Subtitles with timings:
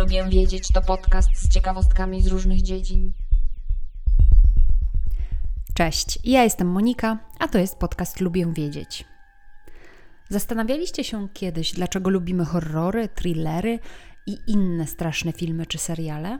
[0.00, 3.12] Lubię wiedzieć to podcast z ciekawostkami z różnych dziedzin.
[5.74, 9.04] Cześć, ja jestem Monika, a to jest podcast Lubię wiedzieć.
[10.28, 13.78] Zastanawialiście się kiedyś, dlaczego lubimy horrory, thrillery
[14.26, 16.38] i inne straszne filmy czy seriale?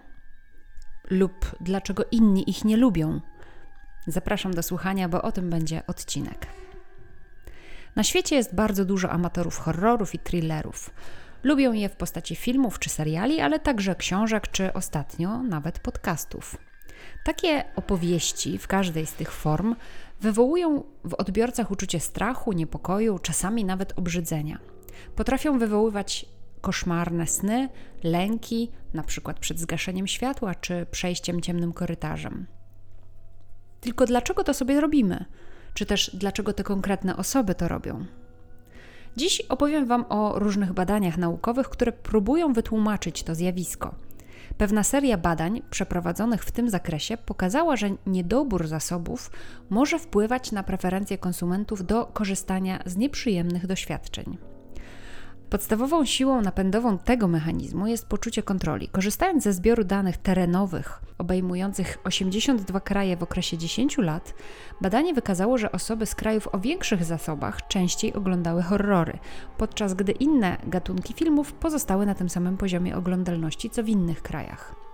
[1.11, 3.21] Lub dlaczego inni ich nie lubią?
[4.07, 6.47] Zapraszam do słuchania, bo o tym będzie odcinek.
[7.97, 10.91] Na świecie jest bardzo dużo amatorów horrorów i thrillerów.
[11.43, 16.57] Lubią je w postaci filmów czy seriali, ale także książek czy ostatnio nawet podcastów.
[17.25, 19.77] Takie opowieści w każdej z tych form
[20.21, 24.59] wywołują w odbiorcach uczucie strachu, niepokoju, czasami nawet obrzydzenia.
[25.17, 26.27] Potrafią wywoływać
[26.61, 27.69] koszmarne sny,
[28.05, 32.47] lęki, na przykład przed zgaszeniem światła czy przejściem ciemnym korytarzem.
[33.81, 35.25] Tylko dlaczego to sobie robimy?
[35.75, 38.07] Czy też dlaczego te konkretne osoby to robią?
[39.17, 43.95] Dziś opowiem Wam o różnych badaniach naukowych, które próbują wytłumaczyć to zjawisko.
[44.59, 49.31] Pewna seria badań przeprowadzonych w tym zakresie pokazała, że niedobór zasobów
[49.71, 54.50] może wpływać na preferencje konsumentów do korzystania z nieprzyjemnych doświadczeń.
[55.51, 58.89] Podstawową siłą napędową tego mechanizmu jest poczucie kontroli.
[58.89, 64.35] Korzystając ze zbioru danych terenowych obejmujących 82 kraje w okresie 10 lat,
[64.81, 69.19] badanie wykazało, że osoby z krajów o większych zasobach częściej oglądały horrory,
[69.59, 74.90] podczas gdy inne gatunki filmów pozostały na tym samym poziomie oglądalności co w innych krajach.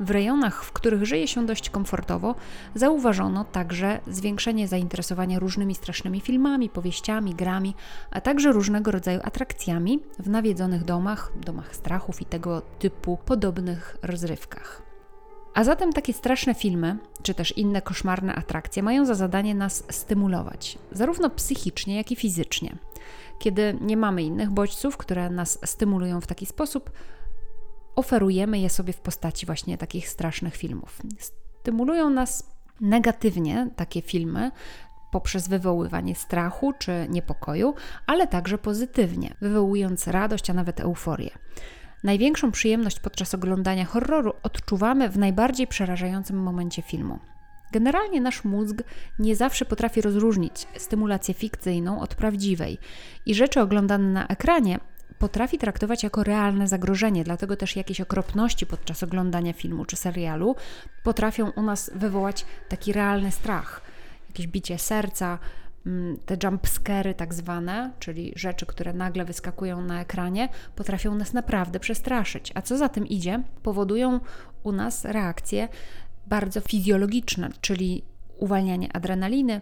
[0.00, 2.34] W rejonach, w których żyje się dość komfortowo,
[2.74, 7.74] zauważono także zwiększenie zainteresowania różnymi strasznymi filmami, powieściami, grami,
[8.10, 14.82] a także różnego rodzaju atrakcjami w nawiedzonych domach, domach strachów i tego typu podobnych rozrywkach.
[15.54, 20.78] A zatem takie straszne filmy, czy też inne koszmarne atrakcje mają za zadanie nas stymulować,
[20.92, 22.76] zarówno psychicznie, jak i fizycznie.
[23.38, 26.90] Kiedy nie mamy innych bodźców, które nas stymulują w taki sposób,
[27.96, 31.02] oferujemy je sobie w postaci właśnie takich strasznych filmów.
[31.60, 34.50] Stymulują nas negatywnie takie filmy
[35.10, 37.74] poprzez wywoływanie strachu czy niepokoju,
[38.06, 41.30] ale także pozytywnie, wywołując radość, a nawet euforię.
[42.04, 47.18] Największą przyjemność podczas oglądania horroru odczuwamy w najbardziej przerażającym momencie filmu.
[47.72, 48.82] Generalnie nasz mózg
[49.18, 52.78] nie zawsze potrafi rozróżnić stymulację fikcyjną od prawdziwej
[53.26, 54.78] i rzeczy oglądane na ekranie
[55.18, 60.56] potrafi traktować jako realne zagrożenie, dlatego też jakieś okropności podczas oglądania filmu czy serialu
[61.04, 63.80] potrafią u nas wywołać taki realny strach,
[64.28, 65.38] jakieś bicie serca,
[65.86, 71.80] mm, te jumpscary tak zwane, czyli rzeczy, które nagle wyskakują na ekranie, potrafią nas naprawdę
[71.80, 72.52] przestraszyć.
[72.54, 74.20] A co za tym idzie, powodują
[74.62, 75.68] u nas reakcje
[76.26, 78.02] bardzo fizjologiczne, czyli
[78.38, 79.60] uwalnianie adrenaliny,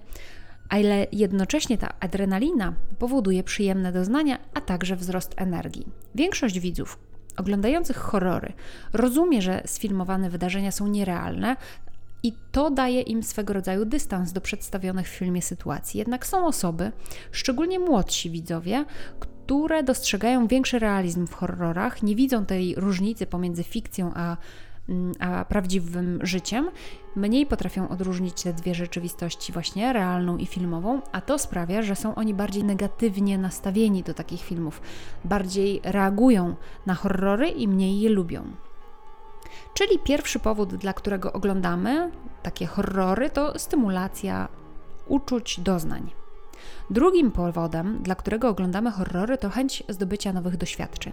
[0.68, 5.86] ale jednocześnie ta adrenalina powoduje przyjemne doznania, a także wzrost energii.
[6.14, 6.98] Większość widzów
[7.36, 8.52] oglądających horrory
[8.92, 11.56] rozumie, że sfilmowane wydarzenia są nierealne,
[12.22, 15.98] i to daje im swego rodzaju dystans do przedstawionych w filmie sytuacji.
[15.98, 16.92] Jednak są osoby,
[17.32, 18.84] szczególnie młodsi widzowie,
[19.20, 24.36] które dostrzegają większy realizm w horrorach, nie widzą tej różnicy pomiędzy fikcją a
[25.18, 26.70] a prawdziwym życiem,
[27.16, 32.14] mniej potrafią odróżnić te dwie rzeczywistości, właśnie realną i filmową, a to sprawia, że są
[32.14, 34.80] oni bardziej negatywnie nastawieni do takich filmów,
[35.24, 36.54] bardziej reagują
[36.86, 38.42] na horrory i mniej je lubią.
[39.74, 42.10] Czyli pierwszy powód, dla którego oglądamy
[42.42, 44.48] takie horrory, to stymulacja
[45.06, 46.17] uczuć, doznań.
[46.90, 51.12] Drugim powodem, dla którego oglądamy horrory, to chęć zdobycia nowych doświadczeń.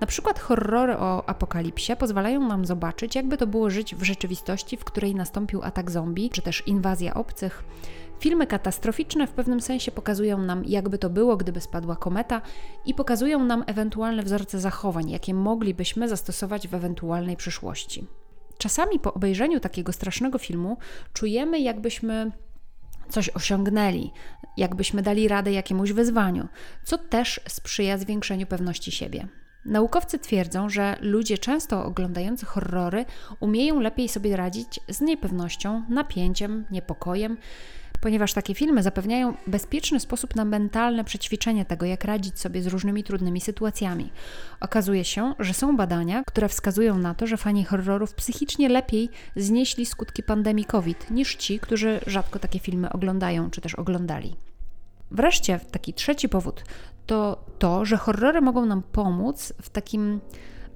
[0.00, 4.84] Na przykład horrory o apokalipsie pozwalają nam zobaczyć, jakby to było żyć w rzeczywistości, w
[4.84, 7.64] której nastąpił atak zombie, czy też inwazja obcych.
[8.20, 12.42] Filmy katastroficzne w pewnym sensie pokazują nam, jakby to było, gdyby spadła kometa,
[12.84, 18.06] i pokazują nam ewentualne wzorce zachowań, jakie moglibyśmy zastosować w ewentualnej przyszłości.
[18.58, 20.76] Czasami po obejrzeniu takiego strasznego filmu
[21.12, 22.32] czujemy, jakbyśmy
[23.10, 24.12] coś osiągnęli,
[24.56, 26.48] jakbyśmy dali radę jakiemuś wyzwaniu,
[26.84, 29.28] co też sprzyja zwiększeniu pewności siebie.
[29.64, 33.04] Naukowcy twierdzą, że ludzie często oglądający horrory
[33.40, 37.36] umieją lepiej sobie radzić z niepewnością, napięciem, niepokojem
[38.00, 43.04] ponieważ takie filmy zapewniają bezpieczny sposób na mentalne przećwiczenie tego, jak radzić sobie z różnymi
[43.04, 44.10] trudnymi sytuacjami.
[44.60, 49.86] Okazuje się, że są badania, które wskazują na to, że fani horrorów psychicznie lepiej znieśli
[49.86, 54.36] skutki pandemii COVID niż ci, którzy rzadko takie filmy oglądają czy też oglądali.
[55.10, 56.64] Wreszcie taki trzeci powód
[57.06, 60.20] to to, że horrory mogą nam pomóc w takim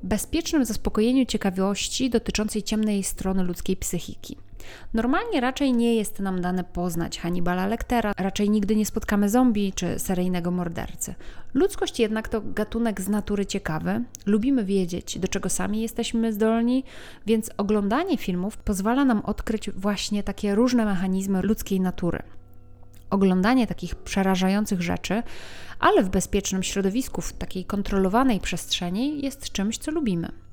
[0.02, 4.36] bezpiecznym zaspokojeniu ciekawości dotyczącej ciemnej strony ludzkiej psychiki.
[4.94, 9.98] Normalnie raczej nie jest nam dane poznać Hannibala Lectera, raczej nigdy nie spotkamy zombie czy
[9.98, 11.14] seryjnego mordercy.
[11.54, 16.84] Ludzkość jednak to gatunek z natury ciekawy, lubimy wiedzieć, do czego sami jesteśmy zdolni,
[17.26, 22.22] więc oglądanie filmów pozwala nam odkryć właśnie takie różne mechanizmy ludzkiej natury.
[23.10, 25.22] Oglądanie takich przerażających rzeczy,
[25.80, 30.43] ale w bezpiecznym środowisku, w takiej kontrolowanej przestrzeni, jest czymś, co lubimy.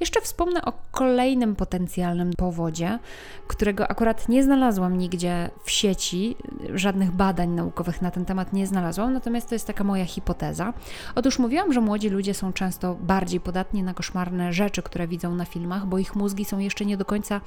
[0.00, 2.98] Jeszcze wspomnę o kolejnym potencjalnym powodzie,
[3.46, 6.36] którego akurat nie znalazłam nigdzie w sieci,
[6.74, 10.72] żadnych badań naukowych na ten temat nie znalazłam, natomiast to jest taka moja hipoteza.
[11.14, 15.44] Otóż mówiłam, że młodzi ludzie są często bardziej podatni na koszmarne rzeczy, które widzą na
[15.44, 17.40] filmach, bo ich mózgi są jeszcze nie do końca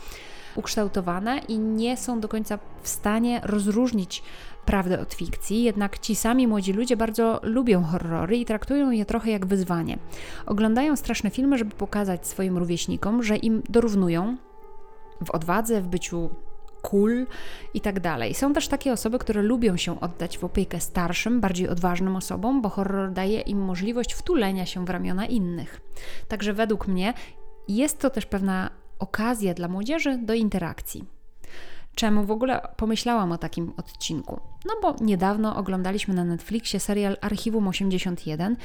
[0.55, 4.23] ukształtowane i nie są do końca w stanie rozróżnić
[4.65, 9.31] prawdę od fikcji, jednak ci sami młodzi ludzie bardzo lubią horrory i traktują je trochę
[9.31, 9.97] jak wyzwanie.
[10.45, 14.37] Oglądają straszne filmy, żeby pokazać swoim rówieśnikom, że im dorównują
[15.25, 16.29] w odwadze, w byciu
[16.81, 17.27] cool
[17.73, 18.33] i tak dalej.
[18.33, 22.69] Są też takie osoby, które lubią się oddać w opiekę starszym, bardziej odważnym osobom, bo
[22.69, 25.81] horror daje im możliwość wtulenia się w ramiona innych.
[26.27, 27.13] Także według mnie
[27.67, 28.69] jest to też pewna
[28.99, 31.14] okazja dla młodzieży do interakcji.
[31.95, 34.39] Czemu w ogóle pomyślałam o takim odcinku?
[34.65, 38.57] No bo niedawno oglądaliśmy na Netflixie serial Archiwum 81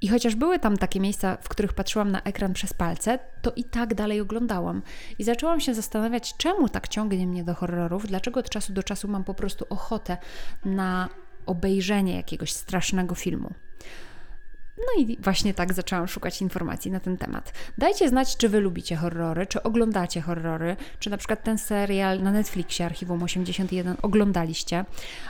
[0.00, 3.64] i chociaż były tam takie miejsca, w których patrzyłam na ekran przez palce, to i
[3.64, 4.82] tak dalej oglądałam.
[5.18, 9.08] I zaczęłam się zastanawiać, czemu tak ciągnie mnie do horrorów, dlaczego od czasu do czasu
[9.08, 10.16] mam po prostu ochotę
[10.64, 11.08] na
[11.46, 13.50] obejrzenie jakiegoś strasznego filmu.
[14.78, 17.52] No i właśnie tak zaczęłam szukać informacji na ten temat.
[17.78, 22.32] Dajcie znać, czy wy lubicie horrory, czy oglądacie horrory, czy na przykład ten serial na
[22.32, 24.84] Netflixie Archiwum 81 oglądaliście.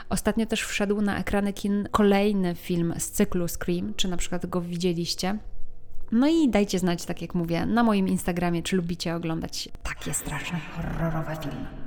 [0.09, 4.61] Ostatnio też wszedł na ekrany kin kolejny film z cyklu Scream, czy na przykład go
[4.61, 5.37] widzieliście.
[6.11, 10.59] No i dajcie znać, tak jak mówię, na moim Instagramie, czy lubicie oglądać takie straszne
[10.59, 11.86] horrorowe filmy.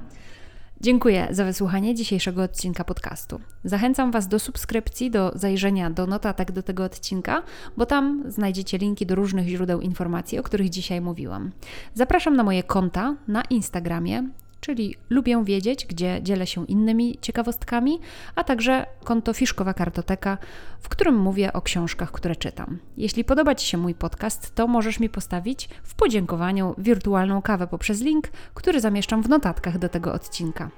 [0.82, 3.40] Dziękuję za wysłuchanie dzisiejszego odcinka podcastu.
[3.64, 7.42] Zachęcam Was do subskrypcji, do zajrzenia do notatek do tego odcinka,
[7.76, 11.50] bo tam znajdziecie linki do różnych źródeł informacji, o których dzisiaj mówiłam.
[11.94, 14.28] Zapraszam na moje konta na Instagramie
[14.60, 18.00] czyli lubię wiedzieć, gdzie dzielę się innymi ciekawostkami,
[18.34, 20.38] a także konto Fiszkowa Kartoteka,
[20.80, 22.78] w którym mówię o książkach, które czytam.
[22.96, 28.00] Jeśli podoba Ci się mój podcast, to możesz mi postawić w podziękowaniu wirtualną kawę poprzez
[28.00, 30.70] link, który zamieszczam w notatkach do tego odcinka.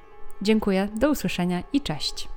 [0.43, 2.29] Dziękuję, do usłyszenia i cześć.